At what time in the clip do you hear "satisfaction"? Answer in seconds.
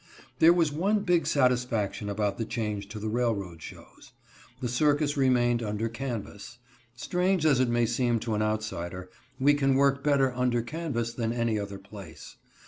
1.27-2.09